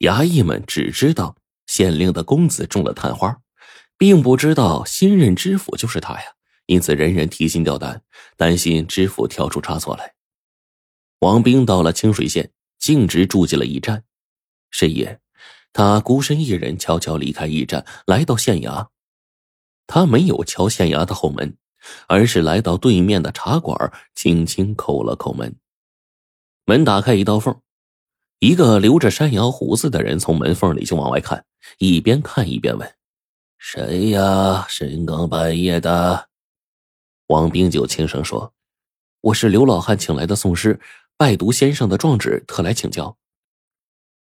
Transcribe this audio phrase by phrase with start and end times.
[0.00, 3.40] 衙役们只知道县令的公子中了探花，
[3.96, 6.24] 并不知道新任知府就是他呀。
[6.66, 8.02] 因此，人人提心吊胆，
[8.36, 10.14] 担心知府挑出差错来。
[11.18, 14.04] 王兵到了清水县，径直住进了驿站。
[14.70, 15.20] 深夜，
[15.72, 18.88] 他孤身一人悄悄离开驿站，来到县衙。
[19.86, 21.58] 他没有敲县衙的后门，
[22.06, 25.56] 而是来到对面的茶馆，轻轻叩了叩门。
[26.64, 27.60] 门打开一道缝，
[28.40, 31.44] 一个留着山羊胡子的人从门缝里就往外看，
[31.76, 32.90] 一边看一边问
[33.58, 34.64] ：“谁呀？
[34.66, 36.28] 深更半夜的？”
[37.28, 38.54] 王冰就轻声说
[39.20, 40.80] ：“我是刘老汉请来的宋师，
[41.18, 43.14] 拜读先生的状纸，特来请教。”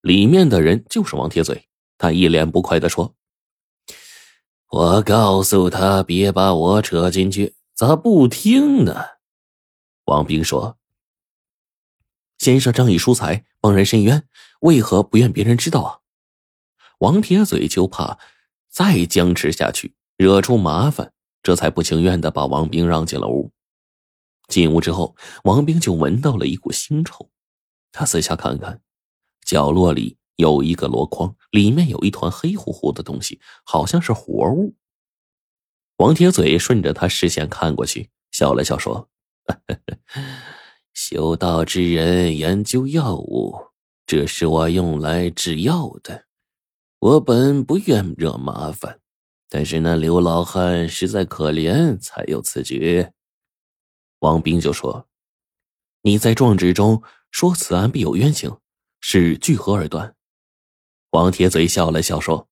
[0.00, 3.14] 里面的人就是王铁嘴，他一脸不快的说
[4.72, 8.94] ：“我告诉他别把我扯进去，咋不听呢？”
[10.06, 10.77] 王冰说
[12.38, 14.26] ：“先生仗义疏财，帮人伸冤，
[14.60, 15.98] 为何不愿别人知道啊？”
[17.00, 18.18] 王铁嘴就怕
[18.68, 21.12] 再僵持下去，惹出麻烦。
[21.40, 23.52] 这才不情愿的把王兵让进了屋。
[24.48, 27.30] 进屋之后，王兵就闻到了一股腥臭。
[27.92, 28.82] 他四下看看，
[29.46, 34.74] 角落里有一个箩筐，里面有一团黑乎乎的东西，好像是活物。
[35.98, 39.08] 王铁嘴顺着他视线看过去，笑了笑说
[41.10, 43.56] ：“修道之人研究药物，
[44.04, 46.26] 这是我用来制药的。
[46.98, 49.00] 我本不愿惹麻烦。”
[49.48, 53.08] 但是那刘老汉实在可怜，才有此举。
[54.18, 55.08] 王斌就说
[56.04, 58.58] ：“你在状纸中说此案必有冤情，
[59.00, 60.14] 是据何而断？”
[61.12, 62.46] 王铁嘴笑了笑说：“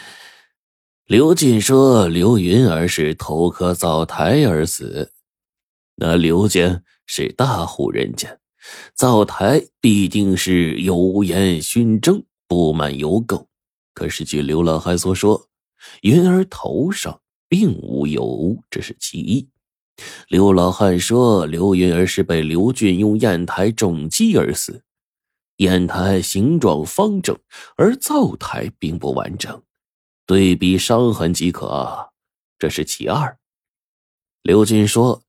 [1.04, 5.12] 刘进说刘云儿是头磕灶台而死，
[6.00, 8.38] 那刘家是大户人家，
[8.94, 13.46] 灶台必定是油盐熏蒸，布满油垢。
[13.92, 15.44] 可是据刘老汉所说。”
[16.02, 19.48] 云儿头上并无油污，这是其一。
[20.26, 24.82] 刘老汉说，刘云儿是被刘俊用砚台重击而死，
[25.56, 27.38] 砚台形状方正，
[27.76, 29.62] 而灶台并不完整，
[30.26, 32.10] 对比伤痕即可，
[32.58, 33.38] 这是其二。
[34.42, 35.22] 刘俊说，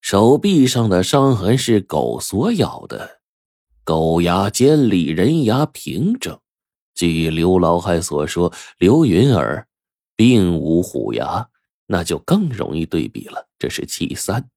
[0.00, 3.20] 手臂上的伤痕是狗所咬的，
[3.84, 6.38] 狗牙尖利，人牙平整。
[6.94, 9.66] 据刘老汉所说，刘云儿。
[10.20, 11.48] 并无虎牙，
[11.86, 13.46] 那就更容易对比了。
[13.56, 14.50] 这是其三。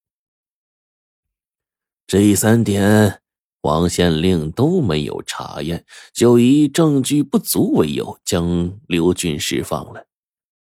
[2.08, 3.22] 这三点，
[3.62, 5.85] 王县令都没有查验，
[6.16, 10.08] 就以证据不足为由将刘俊释放了。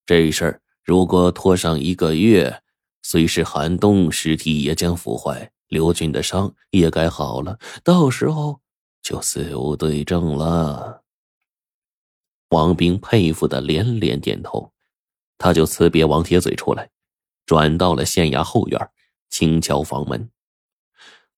[0.05, 2.60] 这事儿如果拖上一个月，
[3.01, 8.61] 虽是寒冬，尸体也将腐坏，刘俊的伤也该好了，到时候
[9.01, 11.03] 就死无对证了。
[12.49, 14.71] 王兵佩服的连连点头。
[15.43, 16.91] 他就辞别王铁嘴出来，
[17.47, 18.79] 转到了县衙后院，
[19.31, 20.29] 轻敲房门。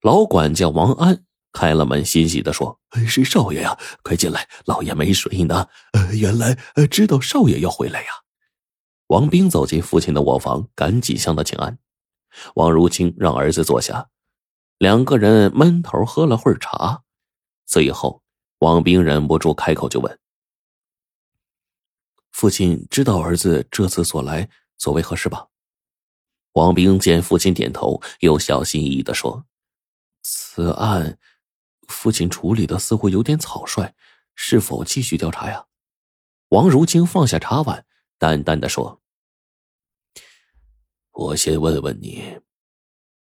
[0.01, 5.69] 老管家王安开了门，欣喜的说：“是少爷呀，快进来，老爷没睡呢。
[5.93, 8.07] 呃，原来呃知道少爷要回来呀。”
[9.13, 11.77] 王兵走进父亲的卧房，赶紧向他请安。
[12.55, 14.09] 王如清让儿子坐下，
[14.79, 17.03] 两个人闷头喝了会儿茶，
[17.63, 18.23] 最后
[18.57, 20.19] 王兵忍不住开口就问。
[22.31, 25.45] 父亲知道儿子这次所来所为何事吧？
[26.53, 29.45] 王兵见父亲点头，又小心翼翼的说
[30.23, 31.19] ：“此案，
[31.87, 33.93] 父亲处理的似乎有点草率，
[34.33, 35.67] 是否继续调查呀？”
[36.49, 37.85] 王如清放下茶碗，
[38.17, 38.99] 淡淡的说
[41.13, 42.39] ：“我先问问你，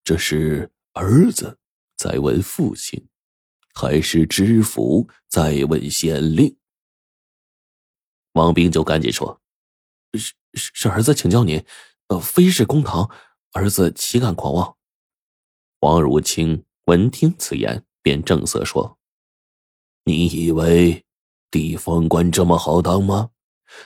[0.05, 1.59] 这是儿子
[1.97, 3.09] 在问父亲，
[3.75, 6.57] 还是知府在问县令？”
[8.35, 9.43] 王兵就赶紧说
[10.15, 11.63] ：“是是是，儿子请教您，
[12.07, 13.11] 呃，非是公堂，
[13.53, 14.77] 儿子岂敢狂妄？”
[15.81, 18.97] 王如清闻听此言，便正色说
[20.07, 21.05] ：“你以为
[21.51, 23.31] 地方官这么好当吗？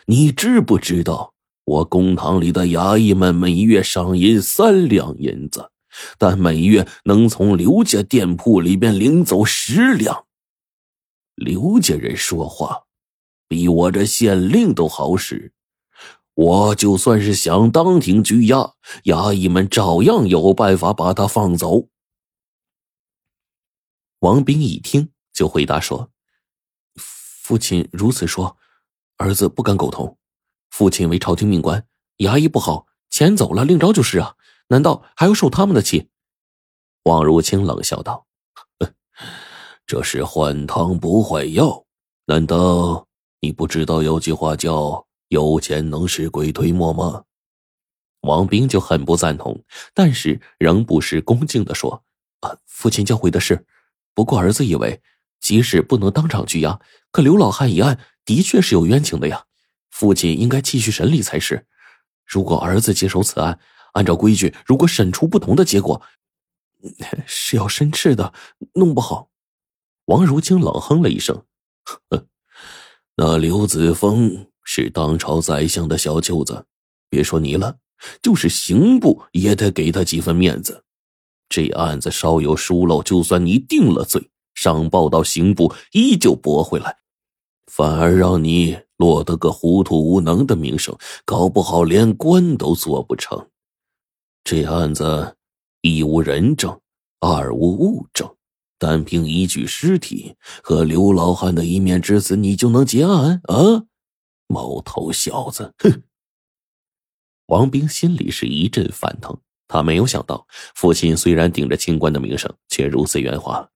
[0.05, 1.35] 你知不知道
[1.67, 5.71] 我公堂里的衙役们每月赏银三两银子，
[6.17, 10.25] 但每月能从刘家店铺里边领走十两？
[11.35, 12.85] 刘家人说话。”
[13.49, 15.53] 比我这县令都好使，
[16.35, 18.75] 我就算是想当庭拘押，
[19.05, 21.87] 衙役们照样有办法把他放走。
[24.19, 26.11] 王兵一听就回答说
[26.99, 28.57] ：“父亲如此说，
[29.17, 30.19] 儿子不敢苟同。
[30.77, 31.87] 父亲为朝廷命官，
[32.19, 34.35] 衙役不好，钱走了另招就是啊，
[34.69, 36.11] 难道还要受他们的气？”
[37.05, 38.27] 王如清冷笑道
[39.89, 41.87] ：“这是换汤不换药。”
[42.29, 43.07] 难道
[43.41, 47.25] 你不知道有句话叫‘有钱能使鬼推磨’吗？”
[48.21, 49.65] 王兵就很不赞同，
[49.95, 52.05] 但是仍不失恭敬的说
[52.45, 53.65] ：“啊，父亲教诲的是。
[54.13, 55.01] 不过儿子以为，
[55.41, 56.79] 即使不能当场拘押，
[57.11, 59.47] 可刘老汉一案的确是有冤情的呀。
[59.91, 61.67] 父亲应该继续审理才是。
[62.25, 63.59] 如果儿子接手此案，
[63.93, 66.03] 按照规矩，如果审出不同的结果，
[67.27, 68.33] 是要申斥的，
[68.75, 69.31] 弄不好。”
[70.07, 71.45] 王如清冷哼了一声
[72.11, 72.27] ：“呵，
[73.17, 76.67] 那刘子峰是当朝宰相的小舅子，
[77.09, 77.79] 别说你了。”
[78.21, 80.85] 就是刑部也得给他几分面子。
[81.49, 86.99] 这案子稍有疏漏，就算你定了罪，上报到刑部依旧驳回来，
[87.67, 93.49] 反而让你落得个糊涂无能的名声，搞不好连官都做不成。
[94.45, 95.37] 这案子
[95.83, 96.81] 一无人证，
[97.21, 98.37] 二无物证，
[98.79, 103.85] 单凭一具尸体和刘老汉的一面之词，你就能结案啊？
[104.47, 106.03] 毛头小子，哼！
[107.47, 109.37] 王兵心里是一阵反疼，
[109.67, 113.69] 他没有想到父亲虽然顶着清官的名声，却如此圆滑。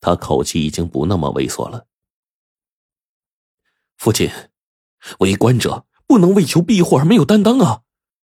[0.00, 1.84] 他口气已经不那么猥琐了。
[3.96, 4.30] 父亲，
[5.20, 7.80] 为官者不能为求庇护而没有担当啊！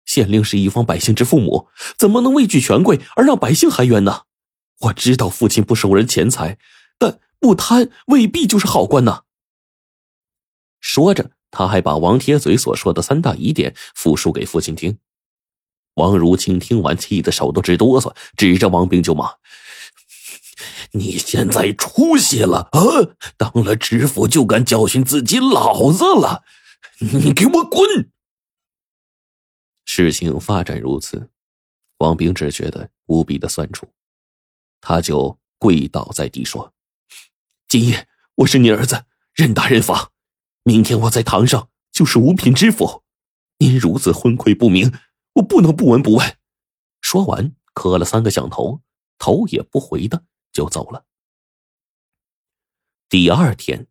[0.06, 1.68] 县令是一方百姓之父母，
[1.98, 4.24] 怎么能畏惧权贵而让百姓含冤呢？
[4.80, 6.58] 我知道父亲不收人钱财，
[6.98, 9.24] 但不贪未必就是好官呐。
[10.80, 11.32] 说着。
[11.52, 15.00] 他还把王铁嘴所说的三大疑点复述给父亲听。
[15.96, 19.34] 王如清听完，气得手都直哆嗦，指着王兵就骂
[20.92, 22.82] ：“你现在出息了啊！
[23.38, 26.44] 当了知府就敢教训自己老子了？
[27.00, 28.12] 你给我滚！”
[29.86, 31.30] 事情发展如此，
[31.98, 33.88] 王兵只觉得无比的酸楚，
[34.82, 36.74] 他就跪倒在地说
[37.68, 40.12] ：“今夜我是你儿子，任打任罚。”
[40.64, 43.04] 明天我在堂上就是五品知府，
[43.58, 44.92] 您如此昏聩不明，
[45.34, 46.38] 我不能不闻不问。
[47.02, 48.82] 说完，磕了三个响头，
[49.18, 50.24] 头也不回的
[50.60, 51.06] 就走了。
[53.08, 53.88] 第二天，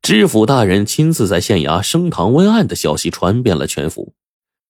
[0.00, 4.14] 知府大人亲自在县衙升堂问案的消息传遍了全府，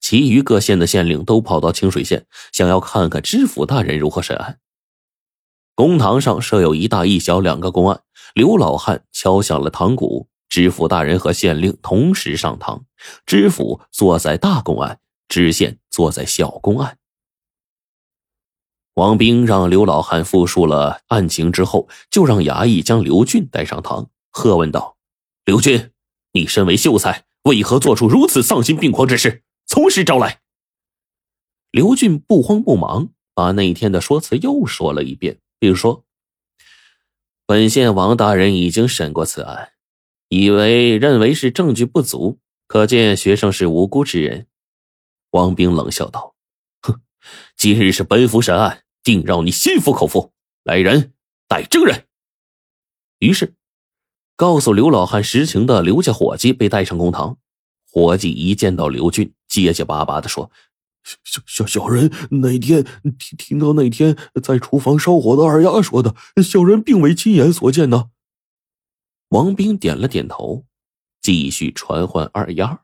[0.00, 4.58] 其余各县的县令都跑到清水县，想要看看知府大人如何审案。
[5.76, 8.02] 公堂上设有一大一小两个公案，
[8.34, 10.28] 刘老汉敲响了堂鼓。
[10.48, 12.84] 知府大人和县令同时上堂，
[13.24, 16.98] 知府坐在大公案，知县坐在小公案。
[18.94, 24.96] 王兵让刘老汉复述了案情之后，就让衙役将刘俊带上堂，喝问道
[25.44, 25.92] ：“刘俊，
[26.32, 29.42] 你身为秀才，为何做出如此丧心病狂之事？
[29.66, 30.40] 从实招来。”
[31.72, 36.04] 刘俊不慌不忙，把那天的说辞又说了一遍，并说
[37.46, 39.70] ：“本县王大人已经审过此案。”
[40.28, 44.46] 以为认为是证据不足，可见学生是无辜之人。
[45.32, 46.34] 王兵冷笑道
[46.80, 47.02] ：“哼，
[47.54, 50.32] 今日是本府审案，定让你心服口服。
[50.62, 51.12] 来人，
[51.48, 52.06] 带证人。”
[53.20, 53.54] 于是，
[54.36, 57.38] 告诉刘老汉实情的刘家伙计被带上公堂。
[57.90, 60.50] 伙计一见到刘俊，结结巴巴的说
[61.24, 62.84] ：“小小小人那天
[63.18, 68.10] 听听到那天在厨房烧火的二丫说的，小人并未亲眼所见呢。”
[69.28, 70.64] 王兵点了点头，
[71.20, 72.82] 继续传唤二丫。